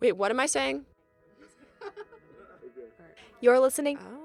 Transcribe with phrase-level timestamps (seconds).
[0.00, 0.84] Wait, what am I saying?
[3.40, 3.98] You're listening.
[4.00, 4.20] Oh.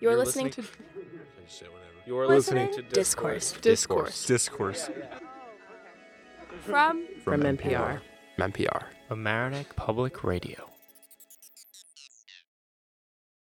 [0.00, 0.62] You're, listening, to
[2.06, 3.52] You're Listening listening to Discourse.
[3.60, 4.26] Discourse.
[4.26, 4.90] Discourse.
[4.90, 8.00] Oh, from From NPR.
[8.36, 8.84] From NPR.
[9.10, 10.70] Amerenik Public Radio.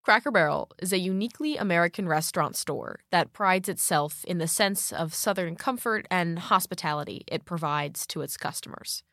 [0.04, 5.14] Cracker Barrel is a uniquely American restaurant store that prides itself in the sense of
[5.14, 9.04] Southern comfort and hospitality it provides to its customers.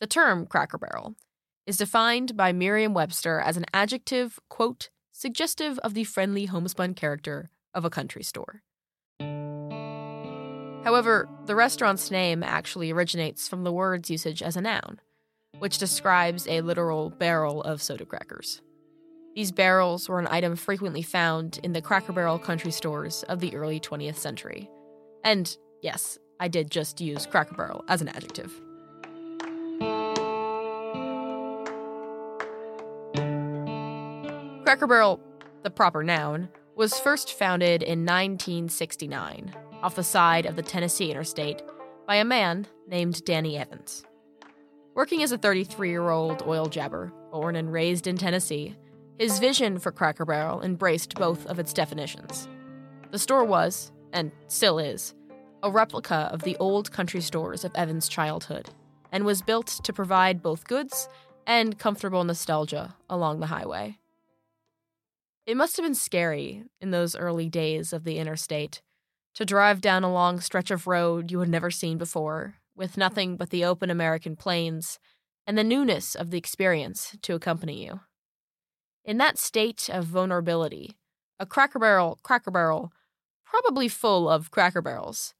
[0.00, 1.14] The term Cracker Barrel
[1.66, 7.50] is defined by Merriam Webster as an adjective, quote, suggestive of the friendly homespun character
[7.72, 8.62] of a country store.
[10.84, 15.00] However, the restaurant's name actually originates from the word's usage as a noun,
[15.58, 18.60] which describes a literal barrel of soda crackers.
[19.34, 23.56] These barrels were an item frequently found in the Cracker Barrel country stores of the
[23.56, 24.70] early 20th century.
[25.24, 28.52] And yes, I did just use Cracker Barrel as an adjective.
[34.74, 35.20] Cracker Barrel,
[35.62, 41.62] the proper noun, was first founded in 1969 off the side of the Tennessee Interstate
[42.08, 44.02] by a man named Danny Evins.
[44.96, 48.74] Working as a 33 year old oil jobber, born and raised in Tennessee,
[49.16, 52.48] his vision for Cracker Barrel embraced both of its definitions.
[53.12, 55.14] The store was, and still is,
[55.62, 58.70] a replica of the old country stores of Evins' childhood,
[59.12, 61.08] and was built to provide both goods
[61.46, 63.98] and comfortable nostalgia along the highway.
[65.46, 68.80] It must have been scary in those early days of the interstate
[69.34, 73.36] to drive down a long stretch of road you had never seen before, with nothing
[73.36, 74.98] but the open American plains
[75.46, 78.00] and the newness of the experience to accompany you.
[79.04, 80.96] In that state of vulnerability,
[81.38, 82.90] a Cracker Barrel, Cracker Barrel,
[83.44, 85.34] probably full of Cracker Barrels,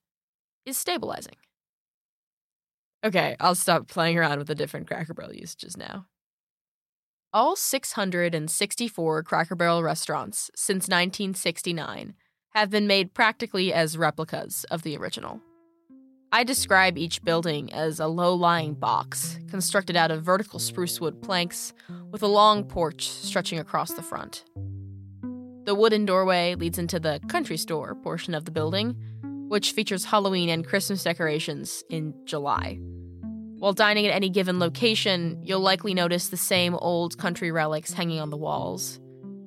[0.67, 1.37] is stabilizing.
[3.03, 6.07] Okay, I'll stop playing around with the different Cracker Barrel usages now.
[7.35, 12.15] All 664 Cracker Barrel restaurants since 1969
[12.51, 15.41] have been made practically as replicas of the original.
[16.31, 21.21] I describe each building as a low lying box constructed out of vertical spruce wood
[21.23, 21.73] planks
[22.13, 24.45] with a long porch stretching across the front.
[25.65, 28.95] The wooden doorway leads into the country store portion of the building,
[29.49, 32.79] which features Halloween and Christmas decorations in July.
[33.65, 38.21] While dining at any given location, you'll likely notice the same old country relics hanging
[38.21, 39.01] on the walls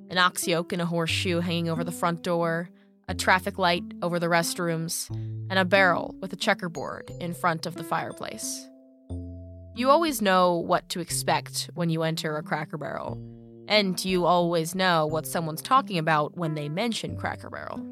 [0.10, 2.72] an ox yoke and a horseshoe hanging over the front door,
[3.08, 5.08] a traffic light over the restrooms,
[5.52, 8.68] and a barrel with a checkerboard in front of the fireplace.
[9.76, 13.22] You always know what to expect when you enter a Cracker Barrel,
[13.68, 17.86] and you always know what someone's talking about when they mention Cracker Barrel.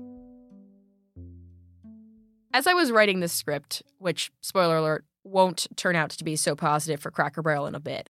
[2.52, 6.56] As I was writing this script, which, spoiler alert, won't turn out to be so
[6.56, 8.09] positive for Cracker Barrel in a bit,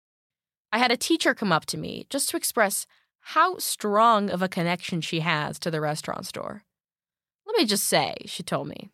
[0.72, 2.88] I had a teacher come up to me just to express
[3.19, 6.63] how strong of a connection she has to the restaurant store.
[7.45, 8.89] Let me just say, she told me,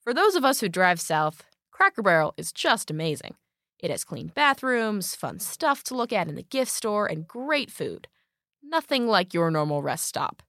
[0.00, 3.34] for those of us who drive south, Cracker Barrel is just amazing.
[3.78, 7.70] It has clean bathrooms, fun stuff to look at in the gift store, and great
[7.70, 8.08] food.
[8.62, 10.42] Nothing like your normal rest stop.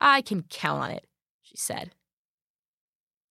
[0.00, 1.06] I can count on it,
[1.42, 1.92] she said.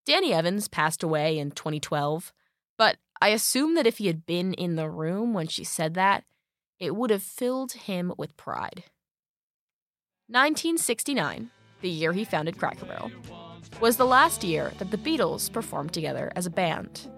[0.05, 2.31] Danny Evins passed away in 2012,
[2.79, 6.23] but I assume that if he had been in the room when she said that,
[6.79, 8.85] it would have filled him with pride.
[10.27, 11.51] 1969,
[11.81, 13.11] the year he founded Cracker Barrel,
[13.81, 17.11] was the last year that the Beatles performed together as a band.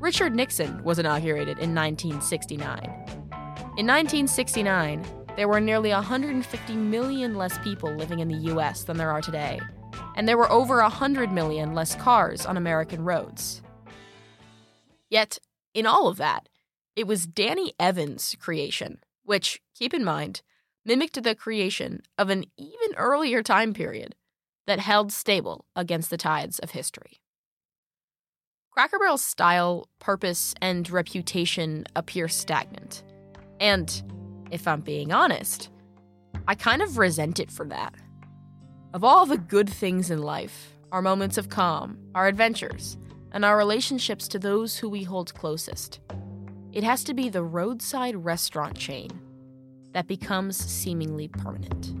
[0.00, 2.78] Richard Nixon was inaugurated in 1969.
[3.76, 5.04] In 1969,
[5.36, 9.60] there were nearly 150 million less people living in the US than there are today,
[10.14, 13.60] and there were over 100 million less cars on American roads.
[15.08, 15.38] Yet,
[15.74, 16.48] in all of that,
[16.94, 20.42] it was Danny Evins' creation, which, keep in mind,
[20.84, 24.14] mimicked the creation of an even earlier time period
[24.66, 27.20] that held stable against the tides of history.
[28.70, 33.02] Cracker Barrel's style, purpose, and reputation appear stagnant.
[33.58, 34.02] And,
[34.50, 35.70] if I'm being honest,
[36.46, 37.94] I kind of resent it for that.
[38.92, 42.98] Of all the good things in life, our moments of calm, our adventures,
[43.36, 46.00] and our relationships to those who we hold closest,
[46.72, 49.10] it has to be the roadside restaurant chain
[49.92, 51.92] that becomes seemingly permanent.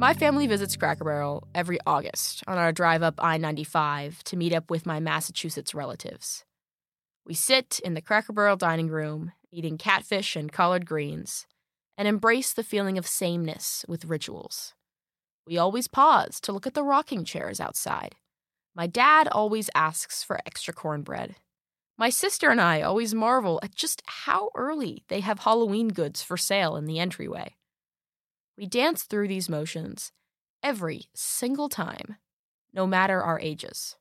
[0.00, 4.54] My family visits Cracker Barrel every August on our drive up I 95 to meet
[4.54, 6.46] up with my Massachusetts relatives.
[7.26, 11.46] We sit in the Cracker Barrel dining room, eating catfish and collard greens,
[11.96, 14.74] and embrace the feeling of sameness with rituals.
[15.46, 18.14] We always pause to look at the rocking chairs outside,
[18.74, 21.36] My dad always asks for extra cornbread.
[21.98, 26.36] My sister and I always marvel at just how early they have Halloween goods for
[26.36, 27.56] sale in the entryway.
[28.56, 30.10] We dance through these motions
[30.62, 32.16] every single time,
[32.72, 33.96] no matter our ages.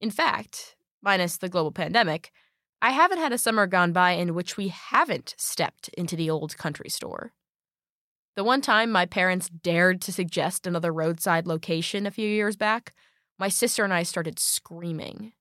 [0.00, 2.32] In fact, minus the global pandemic,
[2.86, 6.56] I haven't had a summer gone by in which we haven't stepped into the old
[6.56, 7.32] country store.
[8.36, 12.94] The one time my parents dared to suggest another roadside location a few years back,
[13.40, 15.32] my sister and I started screaming.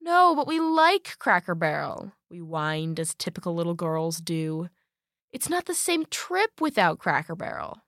[0.00, 4.68] No, but we like Cracker Barrel, we whined as typical little girls do.
[5.32, 7.82] It's not the same trip without Cracker Barrel.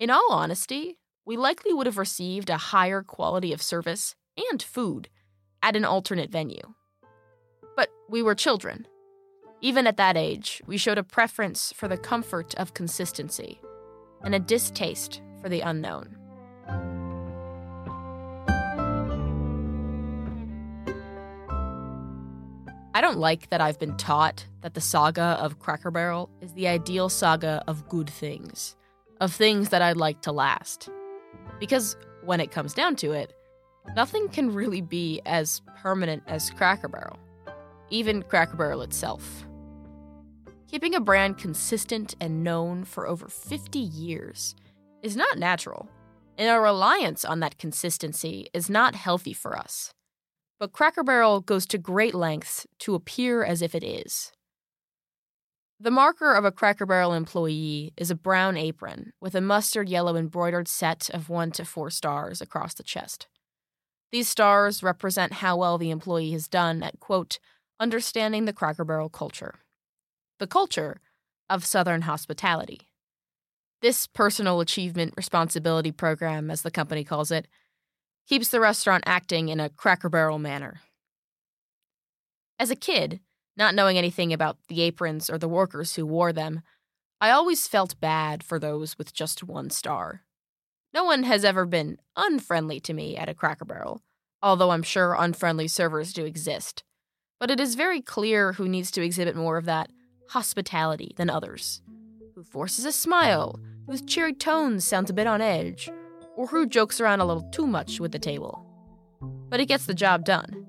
[0.00, 4.16] In all honesty, we likely would have received a higher quality of service
[4.50, 5.08] and food
[5.62, 6.74] at an alternate venue.
[7.78, 8.88] But we were children.
[9.60, 13.60] Even at that age, we showed a preference for the comfort of consistency
[14.24, 16.16] and a distaste for the unknown.
[22.94, 26.66] I don't like that I've been taught that the saga of Cracker Barrel is the
[26.66, 28.74] ideal saga of good things,
[29.20, 30.88] of things that I'd like to last.
[31.60, 33.32] Because when it comes down to it,
[33.94, 37.20] nothing can really be as permanent as Cracker Barrel,
[37.90, 39.44] even Cracker Barrel itself.
[40.70, 44.54] Keeping a brand consistent and known for over 50 years
[45.02, 45.88] is not natural,
[46.36, 49.92] and our reliance on that consistency is not healthy for us.
[50.60, 54.32] But Cracker Barrel goes to great lengths to appear as if it is.
[55.80, 60.16] The marker of a Cracker Barrel employee is a brown apron with a mustard yellow
[60.16, 63.28] embroidered set of one to four stars across the chest.
[64.10, 67.38] These stars represent how well the employee has done at, quote,
[67.80, 69.54] understanding the Cracker Barrel culture.
[70.38, 71.00] The culture
[71.48, 72.82] of Southern hospitality.
[73.80, 77.46] This personal achievement responsibility program, as the company calls it,
[78.28, 80.80] keeps the restaurant acting in a Cracker Barrel manner.
[82.58, 83.20] As a kid,
[83.56, 86.62] not knowing anything about the aprons or the workers who wore them,
[87.20, 90.22] I always felt bad for those with just one star.
[90.92, 94.02] No one has ever been unfriendly to me at a Cracker Barrel,
[94.42, 96.82] although I'm sure unfriendly servers do exist.
[97.40, 99.90] But it is very clear who needs to exhibit more of that
[100.30, 101.80] hospitality than others.
[102.34, 105.90] Who forces a smile, whose cheery tones sound a bit on edge,
[106.36, 108.64] or who jokes around a little too much with the table.
[109.48, 110.66] But it gets the job done.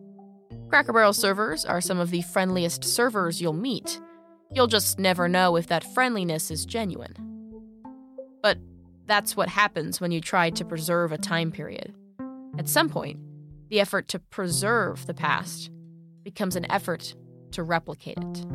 [0.69, 3.99] Cracker Barrel servers are some of the friendliest servers you'll meet.
[4.51, 7.15] You'll just never know if that friendliness is genuine.
[8.41, 8.59] But
[9.07, 11.93] that's what happens when you try to preserve a time period.
[12.57, 13.19] At some point,
[13.69, 15.71] the effort to preserve the past
[16.29, 17.15] becomes an effort
[17.49, 18.45] to replicate it.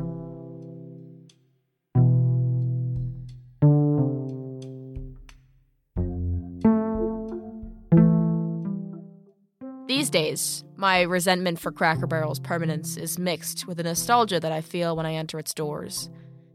[9.88, 14.60] These days, my resentment for Cracker Barrel's permanence is mixed with the nostalgia that I
[14.60, 16.08] feel when I enter its doors,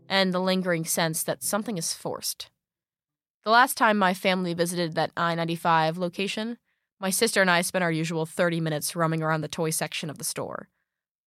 [0.08, 2.50] and the lingering sense that something is forced.
[3.44, 6.58] The last time my family visited that I 95 location,
[6.98, 10.18] my sister and I spent our usual 30 minutes roaming around the toy section of
[10.18, 10.70] the store,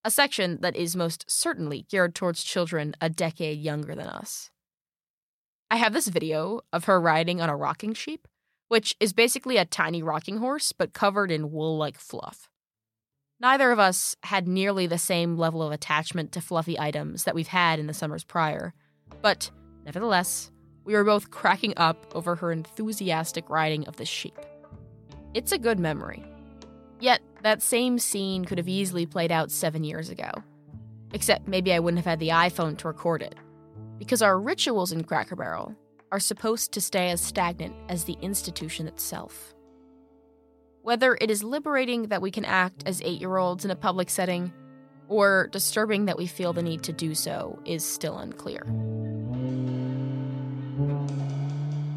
[0.05, 4.51] a section that is most certainly geared towards children a decade younger than us.
[5.71, 8.27] I have this video of her riding on a rocking sheep
[8.73, 12.49] which is basically a tiny rocking horse but covered in wool like fluff.
[13.39, 17.49] Neither of us had nearly the same level of attachment to fluffy items that we've
[17.49, 18.73] had in the summers prior,
[19.21, 19.51] but
[19.85, 20.51] nevertheless,
[20.85, 24.39] we were both cracking up over her enthusiastic riding of the sheep.
[25.35, 26.25] It's a good memory.
[26.99, 30.31] Yet, that same scene could have easily played out seven years ago.
[31.13, 33.35] Except maybe I wouldn't have had the iPhone to record it.
[33.99, 35.75] Because our rituals in Cracker Barrel
[36.11, 39.55] are supposed to stay as stagnant as the institution itself.
[40.83, 44.11] Whether it is liberating that we can act as eight year olds in a public
[44.11, 44.53] setting,
[45.09, 48.63] or disturbing that we feel the need to do so, is still unclear.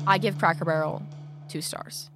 [0.07, 1.01] I give Cracker Barrel
[1.47, 2.09] two stars.